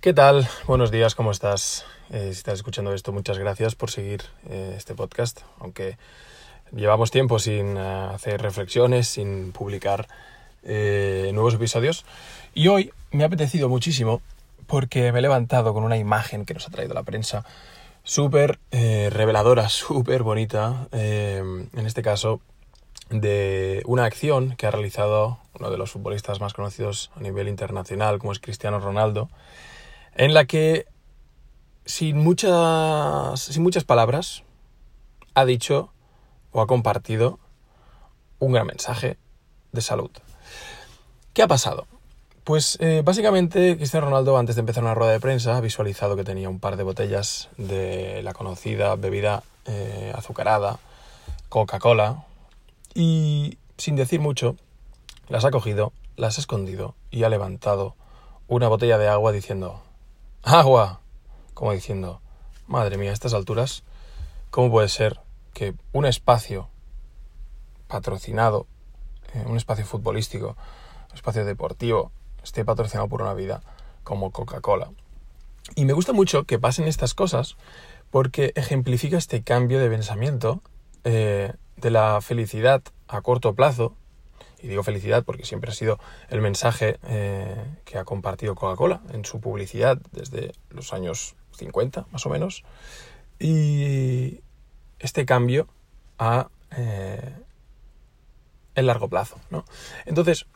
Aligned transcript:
¿Qué 0.00 0.14
tal? 0.14 0.48
Buenos 0.66 0.90
días, 0.90 1.14
¿cómo 1.14 1.30
estás? 1.30 1.84
Eh, 2.08 2.30
si 2.32 2.38
estás 2.38 2.54
escuchando 2.54 2.94
esto, 2.94 3.12
muchas 3.12 3.36
gracias 3.38 3.74
por 3.74 3.90
seguir 3.90 4.22
eh, 4.48 4.72
este 4.74 4.94
podcast, 4.94 5.42
aunque 5.58 5.98
llevamos 6.72 7.10
tiempo 7.10 7.38
sin 7.38 7.76
eh, 7.76 8.08
hacer 8.14 8.40
reflexiones, 8.40 9.08
sin 9.08 9.52
publicar 9.52 10.08
nuevos 10.62 11.52
episodios. 11.52 12.06
Y 12.54 12.68
hoy 12.68 12.92
me 13.10 13.24
ha 13.24 13.26
apetecido 13.26 13.68
muchísimo 13.68 14.22
porque 14.66 15.12
me 15.12 15.18
he 15.18 15.22
levantado 15.22 15.74
con 15.74 15.84
una 15.84 15.98
imagen 15.98 16.46
que 16.46 16.54
nos 16.54 16.66
ha 16.66 16.70
traído 16.70 16.94
la 16.94 17.02
prensa 17.02 17.44
súper 18.02 18.58
reveladora, 18.70 19.68
súper 19.68 20.22
bonita, 20.22 20.88
en 20.92 21.86
este 21.86 22.00
caso 22.00 22.40
de 23.10 23.82
una 23.84 24.06
acción 24.06 24.56
que 24.56 24.66
ha 24.66 24.70
realizado 24.70 25.40
uno 25.58 25.70
de 25.70 25.76
los 25.76 25.90
futbolistas 25.90 26.40
más 26.40 26.54
conocidos 26.54 27.10
a 27.16 27.20
nivel 27.20 27.48
internacional, 27.48 28.18
como 28.18 28.32
es 28.32 28.38
Cristiano 28.38 28.80
Ronaldo, 28.80 29.28
en 30.20 30.34
la 30.34 30.44
que 30.44 30.84
sin 31.86 32.18
muchas, 32.18 33.40
sin 33.40 33.62
muchas 33.62 33.84
palabras 33.84 34.44
ha 35.32 35.46
dicho 35.46 35.94
o 36.52 36.60
ha 36.60 36.66
compartido 36.66 37.38
un 38.38 38.52
gran 38.52 38.66
mensaje 38.66 39.16
de 39.72 39.80
salud. 39.80 40.10
¿Qué 41.32 41.42
ha 41.42 41.48
pasado? 41.48 41.86
Pues 42.44 42.76
eh, 42.82 43.00
básicamente 43.02 43.78
Cristiano 43.78 44.08
Ronaldo 44.08 44.36
antes 44.36 44.56
de 44.56 44.60
empezar 44.60 44.84
una 44.84 44.94
rueda 44.94 45.12
de 45.12 45.20
prensa 45.20 45.56
ha 45.56 45.62
visualizado 45.62 46.16
que 46.16 46.24
tenía 46.24 46.50
un 46.50 46.60
par 46.60 46.76
de 46.76 46.82
botellas 46.82 47.48
de 47.56 48.22
la 48.22 48.34
conocida 48.34 48.96
bebida 48.96 49.42
eh, 49.64 50.12
azucarada, 50.14 50.80
Coca-Cola, 51.48 52.26
y 52.94 53.56
sin 53.78 53.96
decir 53.96 54.20
mucho, 54.20 54.56
las 55.30 55.46
ha 55.46 55.50
cogido, 55.50 55.94
las 56.16 56.36
ha 56.36 56.42
escondido 56.42 56.94
y 57.10 57.22
ha 57.22 57.30
levantado 57.30 57.96
una 58.48 58.68
botella 58.68 58.98
de 58.98 59.08
agua 59.08 59.32
diciendo, 59.32 59.82
agua, 60.42 61.00
como 61.54 61.72
diciendo, 61.72 62.20
madre 62.66 62.96
mía, 62.96 63.10
a 63.10 63.12
estas 63.14 63.34
alturas, 63.34 63.82
¿cómo 64.50 64.70
puede 64.70 64.88
ser 64.88 65.20
que 65.52 65.74
un 65.92 66.06
espacio 66.06 66.68
patrocinado, 67.88 68.66
eh, 69.34 69.44
un 69.46 69.56
espacio 69.56 69.84
futbolístico, 69.84 70.56
un 71.10 71.14
espacio 71.14 71.44
deportivo, 71.44 72.12
esté 72.42 72.64
patrocinado 72.64 73.08
por 73.08 73.22
una 73.22 73.34
vida 73.34 73.62
como 74.04 74.30
Coca-Cola? 74.30 74.90
Y 75.74 75.84
me 75.84 75.92
gusta 75.92 76.12
mucho 76.12 76.44
que 76.44 76.58
pasen 76.58 76.88
estas 76.88 77.14
cosas 77.14 77.56
porque 78.10 78.52
ejemplifica 78.56 79.18
este 79.18 79.42
cambio 79.42 79.78
de 79.78 79.88
pensamiento 79.88 80.62
eh, 81.04 81.52
de 81.76 81.90
la 81.90 82.20
felicidad 82.20 82.82
a 83.08 83.20
corto 83.22 83.54
plazo, 83.54 83.94
y 84.62 84.68
digo 84.68 84.82
felicidad 84.82 85.24
porque 85.24 85.44
siempre 85.44 85.70
ha 85.70 85.74
sido 85.74 85.98
el 86.28 86.40
mensaje 86.40 86.98
eh, 87.04 87.56
que 87.84 87.98
ha 87.98 88.04
compartido 88.04 88.54
Coca-Cola 88.54 89.00
en 89.12 89.24
su 89.24 89.40
publicidad 89.40 89.98
desde 90.12 90.52
los 90.70 90.92
años 90.92 91.34
50 91.56 92.06
más 92.10 92.26
o 92.26 92.30
menos, 92.30 92.64
y 93.38 94.40
este 94.98 95.24
cambio 95.24 95.68
a 96.18 96.48
eh, 96.76 97.34
el 98.74 98.86
largo 98.86 99.08
plazo. 99.08 99.38
¿no? 99.50 99.64
Entonces, 100.04 100.46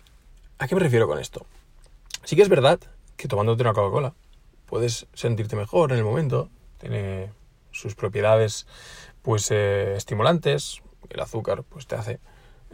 ¿a 0.58 0.68
qué 0.68 0.74
me 0.74 0.80
refiero 0.80 1.06
con 1.06 1.18
esto? 1.18 1.46
Sí 2.24 2.36
que 2.36 2.42
es 2.42 2.48
verdad 2.48 2.78
que 3.16 3.28
tomándote 3.28 3.62
una 3.62 3.72
Coca-Cola 3.72 4.14
puedes 4.66 5.06
sentirte 5.14 5.56
mejor 5.56 5.92
en 5.92 5.98
el 5.98 6.04
momento, 6.04 6.50
tiene 6.78 7.30
sus 7.70 7.94
propiedades 7.94 8.66
pues 9.22 9.50
eh, 9.50 9.94
estimulantes, 9.96 10.82
el 11.10 11.20
azúcar 11.20 11.64
pues 11.64 11.86
te 11.86 11.96
hace 11.96 12.20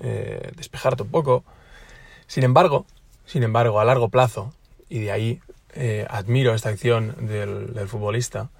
eh, 0.01 0.53
despejarte 0.56 1.03
un 1.03 1.11
poco. 1.11 1.45
Sin 2.27 2.45
embargo, 2.45 2.87
sin 3.27 3.43
embargo, 3.43 3.81
a 3.81 3.84
largo 3.84 4.09
plazo, 4.09 4.53
y 4.89 5.01
de 5.01 5.12
ahí 5.12 5.41
eh, 5.75 6.06
admiro 6.09 6.55
esta 6.55 6.70
acción 6.70 7.27
del, 7.27 7.87
futbolista, 7.89 8.51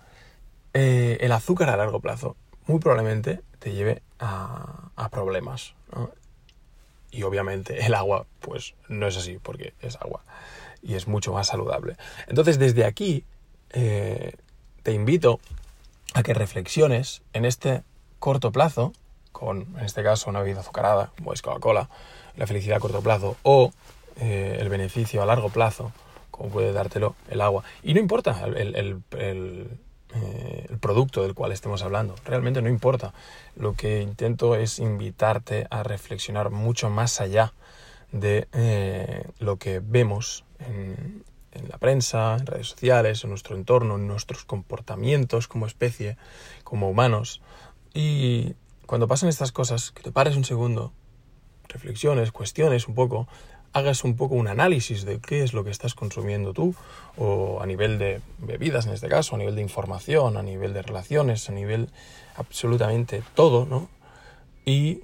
eh, 0.75 1.19
el 1.21 1.33
azúcar 1.33 1.71
a 1.71 1.77
largo 1.77 2.01
plazo 2.01 2.37
muy 2.67 2.79
probablemente 2.79 3.41
te 3.59 3.73
lleve 3.73 4.03
a, 4.19 5.09
problemas. 5.11 5.75
Y 7.11 7.25
obviamente 7.25 7.85
el 7.85 7.95
agua, 7.95 8.27
pues 8.41 8.75
no 8.89 9.07
es 9.09 9.17
así, 9.17 9.39
porque 9.43 9.75
es 9.81 9.97
agua 9.97 10.23
y 10.83 10.95
es 10.95 11.09
mucho 11.09 11.33
más 11.33 11.49
saludable. 11.49 11.97
Entonces, 12.29 12.59
desde 12.59 12.85
aquí, 12.85 13.25
te 13.71 14.93
invito 14.93 15.41
a 16.15 16.23
que 16.23 16.35
reflexiones 16.35 17.23
en 17.33 17.45
este 17.45 17.83
corto 18.19 18.53
plazo, 18.53 18.93
con, 19.33 19.77
en 19.79 19.85
este 19.85 20.03
caso, 20.03 20.31
una 20.31 20.41
bebida 20.41 20.61
azucarada, 20.61 21.13
como 21.17 21.33
es 21.33 21.43
Coca-Cola, 21.43 21.89
la 22.37 22.47
felicidad 22.47 22.79
a 22.79 22.81
corto 22.81 23.01
plazo, 23.01 23.37
o 23.43 23.73
eh, 24.17 24.59
el 24.61 24.69
beneficio 24.69 25.23
a 25.23 25.27
largo 25.27 25.49
plazo, 25.49 25.93
como 26.31 26.51
puede 26.51 26.73
dártelo 26.73 27.15
el 27.29 27.41
agua. 27.41 27.65
Y 27.83 27.95
no 27.95 28.01
importa 28.01 28.45
el, 28.45 29.03
eh, 30.13 30.67
el 30.69 30.79
producto 30.79 31.23
del 31.23 31.35
cual 31.35 31.53
estemos 31.53 31.83
hablando. 31.83 32.17
Realmente 32.25 32.63
no 32.63 32.69
importa. 32.69 33.15
Lo 33.55 33.75
que 33.75 34.03
intento 34.03 34.57
es 34.57 34.79
invitarte 34.79 35.67
a 35.71 35.83
reflexionar 35.83 36.51
mucho 36.51 36.91
más 36.91 37.21
allá 37.21 37.53
de 38.11 38.49
eh, 38.53 39.25
lo 39.39 39.57
que 39.57 39.81
vemos 39.81 40.45
en, 40.59 41.25
en, 41.53 41.69
la 41.69 41.79
prensa, 41.79 42.37
en 42.39 42.47
redes 42.47 42.69
sociales, 42.69 43.23
en 43.23 43.31
nuestro 43.31 43.55
entorno, 43.55 43.97
en 43.97 44.09
nuestros 44.09 44.45
comportamientos 44.45 45.47
como 45.47 45.67
especie, 45.67 46.17
como 46.65 46.91
humanos. 46.91 47.41
Y 47.95 48.55
cuando 48.91 49.07
pasan 49.07 49.29
estas 49.29 49.53
cosas, 49.53 49.93
que 49.93 50.03
te 50.03 50.11
pares 50.11 50.35
un 50.35 50.45
segundo, 50.45 50.93
reflexiones, 51.69 52.33
cuestiones 52.33 52.89
un 52.89 52.97
poco, 52.97 53.29
hagas 53.73 54.03
un 54.03 54.17
poco 54.17 54.35
un 54.35 54.49
análisis 54.49 55.05
de 55.05 55.21
qué 55.21 55.45
es 55.45 55.53
lo 55.53 55.63
que 55.63 55.71
estás 55.71 55.95
consumiendo 55.95 56.53
tú, 56.53 56.75
o 57.17 57.61
a 57.63 57.67
nivel 57.67 58.01
de 58.01 58.21
bebidas 58.39 58.87
en 58.87 58.93
este 58.95 59.07
caso, 59.07 59.37
a 59.37 59.39
nivel 59.39 59.55
de 59.55 59.63
información, 59.63 60.37
a 60.37 60.43
nivel 60.43 60.75
de 60.75 60.83
relaciones, 60.83 61.49
a 61.49 61.53
nivel 61.53 61.91
absolutamente 62.35 63.23
todo, 63.37 63.65
¿no? 63.65 63.89
Y 64.65 65.03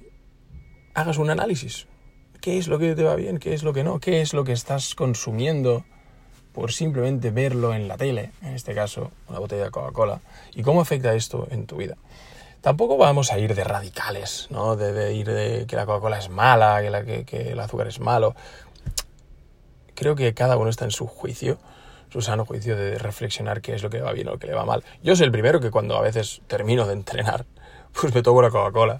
hagas 0.93 1.17
un 1.17 1.29
análisis. 1.29 1.87
¿Qué 2.41 2.57
es 2.57 2.67
lo 2.67 2.79
que 2.79 2.93
te 2.93 3.03
va 3.03 3.15
bien? 3.15 3.37
¿Qué 3.37 3.53
es 3.53 3.63
lo 3.63 3.71
que 3.71 3.85
no? 3.85 4.01
¿Qué 4.01 4.19
es 4.19 4.33
lo 4.33 4.43
que 4.43 4.51
estás 4.51 4.95
consumiendo 4.95 5.85
por 6.51 6.73
simplemente 6.73 7.31
verlo 7.31 7.73
en 7.73 7.87
la 7.87 7.95
tele, 7.95 8.31
en 8.41 8.53
este 8.53 8.75
caso, 8.75 9.11
una 9.29 9.39
botella 9.39 9.63
de 9.63 9.71
Coca-Cola? 9.71 10.19
¿Y 10.53 10.61
cómo 10.61 10.81
afecta 10.81 11.15
esto 11.15 11.47
en 11.51 11.67
tu 11.67 11.77
vida? 11.77 11.95
Tampoco 12.67 12.97
vamos 12.97 13.31
a 13.31 13.39
ir 13.39 13.55
de 13.55 13.63
radicales, 13.63 14.47
¿no? 14.49 14.75
De, 14.75 14.91
de 14.91 15.13
ir 15.13 15.31
de 15.31 15.65
que 15.67 15.77
la 15.77 15.85
Coca-Cola 15.85 16.19
es 16.19 16.27
mala, 16.27 16.81
que, 16.81 16.89
la, 16.89 16.99
el 16.99 17.59
azúcar 17.61 17.87
es 17.87 18.01
malo. 18.01 18.35
Creo 19.95 20.17
que 20.17 20.33
cada 20.33 20.57
uno 20.57 20.69
está 20.69 20.83
en 20.83 20.91
su 20.91 21.07
juicio, 21.07 21.59
su 22.11 22.19
sano 22.19 22.43
juicio 22.43 22.75
de 22.75 22.97
reflexionar 22.97 23.61
qué 23.61 23.73
es 23.73 23.83
lo 23.83 23.89
que 23.89 23.99
le 23.99 24.03
va 24.03 24.11
bien 24.11 24.27
o 24.27 24.31
lo 24.31 24.37
que 24.37 24.47
le 24.47 24.53
va 24.53 24.65
mal. 24.65 24.83
Yo 25.01 25.15
soy 25.15 25.27
el 25.27 25.31
primero 25.31 25.61
que 25.61 25.71
cuando 25.71 25.95
a 25.95 26.01
veces 26.01 26.41
termino 26.47 26.85
de 26.85 26.91
entrenar, 26.91 27.45
pues 27.93 28.13
me 28.13 28.21
tomo 28.21 28.39
una 28.39 28.49
Coca-Cola, 28.49 28.99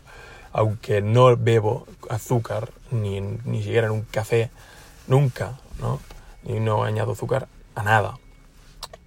aunque 0.54 1.02
no 1.02 1.36
bebo 1.36 1.88
azúcar, 2.10 2.70
ni, 2.92 3.20
ni 3.20 3.64
siquiera 3.64 3.88
en 3.88 3.92
un 3.92 4.04
café, 4.04 4.50
nunca, 5.08 5.60
¿no? 5.82 6.00
Y 6.46 6.62
no 6.62 6.86
añado 6.86 7.12
azúcar 7.12 7.50
a 7.76 7.84
nada. 7.84 8.18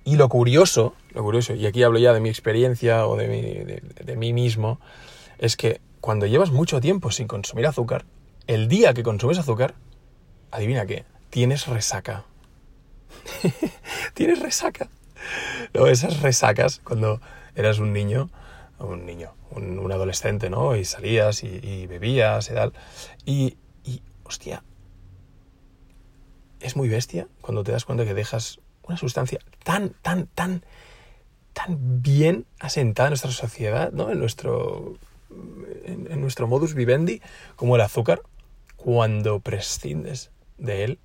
Y 0.04 0.16
lo 0.16 0.28
curioso, 0.28 0.94
lo 1.12 1.22
curioso, 1.22 1.54
y 1.54 1.66
aquí 1.66 1.82
hablo 1.82 1.98
ya 1.98 2.12
de 2.12 2.20
mi 2.20 2.28
experiencia 2.28 3.06
o 3.06 3.16
de, 3.16 3.82
de, 4.04 4.16
mí 4.16 4.32
mismo, 4.32 4.80
es 5.38 5.56
que 5.56 5.80
cuando 6.00 6.26
llevas 6.26 6.50
mucho 6.50 6.80
tiempo 6.80 7.10
sin 7.10 7.26
consumir 7.26 7.66
azúcar, 7.66 8.04
el 8.46 8.68
día 8.68 8.94
que 8.94 9.02
consumes 9.02 9.38
azúcar, 9.38 9.74
adivina 10.50 10.86
qué, 10.86 11.04
tienes 11.28 11.66
resaca. 11.66 12.24
tienes 14.14 14.40
resaca. 14.40 14.88
No, 15.74 15.86
esas 15.86 16.22
resacas 16.22 16.80
cuando 16.82 17.20
eras 17.54 17.78
un 17.78 17.92
niño, 17.92 18.30
un 18.78 19.04
niño, 19.04 19.34
un, 19.50 19.92
adolescente, 19.92 20.48
¿no? 20.48 20.76
Y 20.76 20.86
salías 20.86 21.44
y, 21.44 21.48
y 21.48 21.86
bebías 21.86 22.50
y 22.50 22.54
tal. 22.54 22.72
Y, 23.26 23.58
y, 23.84 24.02
hostia, 24.24 24.64
es 26.60 26.76
muy 26.76 26.88
bestia 26.88 27.28
cuando 27.42 27.64
te 27.64 27.72
das 27.72 27.84
cuenta 27.84 28.04
que 28.04 28.14
dejas 28.14 28.60
una 28.90 28.96
sustancia 28.96 29.38
tan, 29.62 29.90
tan, 30.02 30.26
tan, 30.26 30.64
tan 31.52 32.02
bien 32.02 32.44
asentada 32.58 33.06
en 33.06 33.10
nuestra 33.12 33.30
sociedad, 33.30 33.92
¿no? 33.92 34.10
En 34.10 34.18
nuestro, 34.18 34.96
en, 35.84 36.20
nuestro 36.20 36.48
modus 36.48 36.74
vivendi, 36.74 37.22
como 37.54 37.76
el 37.76 37.82
azúcar, 37.82 38.22
cuando 38.76 39.38
prescindes 39.38 40.30
de 40.58 40.84
él, 40.84 40.98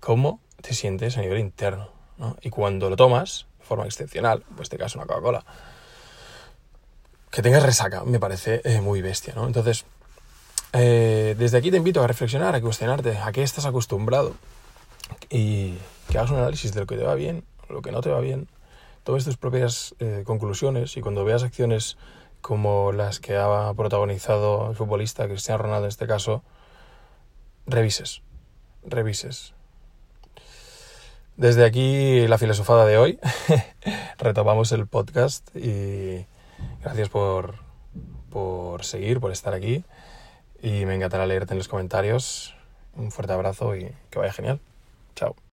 cómo 0.00 0.40
te 0.62 0.72
sientes 0.72 1.18
a 1.18 1.20
nivel 1.20 1.38
interno, 1.38 1.90
¿no? 2.16 2.36
Y 2.40 2.48
cuando 2.48 2.88
lo 2.88 2.96
tomas, 2.96 3.46
de 3.58 3.66
forma 3.66 3.84
excepcional, 3.84 4.42
en 4.50 4.62
este 4.62 4.78
caso 4.78 4.98
una 4.98 5.06
Coca-Cola, 5.06 5.44
que 7.30 7.42
tengas 7.42 7.62
resaca, 7.62 8.04
me 8.04 8.18
parece 8.18 8.62
eh, 8.64 8.80
muy 8.80 9.02
bestia, 9.02 9.34
¿no? 9.36 9.46
Entonces, 9.46 9.84
eh, 10.72 11.34
desde 11.38 11.58
aquí 11.58 11.70
te 11.70 11.76
invito 11.76 12.02
a 12.02 12.06
reflexionar, 12.06 12.54
a 12.54 12.60
cuestionarte 12.62 13.18
a 13.18 13.30
qué 13.32 13.42
estás 13.42 13.66
acostumbrado 13.66 14.34
y 15.30 15.74
que 16.08 16.18
hagas 16.18 16.30
un 16.30 16.38
análisis 16.38 16.72
de 16.72 16.80
lo 16.80 16.86
que 16.86 16.96
te 16.96 17.04
va 17.04 17.14
bien, 17.14 17.44
lo 17.68 17.82
que 17.82 17.92
no 17.92 18.00
te 18.00 18.10
va 18.10 18.20
bien, 18.20 18.48
tomes 19.04 19.24
tus 19.24 19.36
propias 19.36 19.94
eh, 19.98 20.22
conclusiones 20.26 20.96
y 20.96 21.00
cuando 21.00 21.24
veas 21.24 21.42
acciones 21.42 21.96
como 22.40 22.92
las 22.92 23.18
que 23.20 23.36
ha 23.36 23.72
protagonizado 23.74 24.70
el 24.70 24.76
futbolista 24.76 25.26
Cristiano 25.26 25.62
Ronaldo 25.62 25.86
en 25.86 25.90
este 25.90 26.06
caso, 26.06 26.42
revises, 27.66 28.22
revises. 28.84 29.54
Desde 31.36 31.66
aquí 31.66 32.26
la 32.28 32.38
filosofada 32.38 32.86
de 32.86 32.96
hoy. 32.96 33.18
Retomamos 34.18 34.72
el 34.72 34.86
podcast 34.86 35.54
y 35.54 36.24
gracias 36.82 37.10
por, 37.10 37.56
por 38.30 38.84
seguir, 38.84 39.20
por 39.20 39.32
estar 39.32 39.52
aquí. 39.52 39.84
Y 40.62 40.86
me 40.86 40.94
encantará 40.94 41.26
leerte 41.26 41.52
en 41.52 41.58
los 41.58 41.68
comentarios. 41.68 42.54
Un 42.94 43.10
fuerte 43.10 43.34
abrazo 43.34 43.76
y 43.76 43.92
que 44.08 44.18
vaya 44.18 44.32
genial. 44.32 44.60
Chao. 45.14 45.36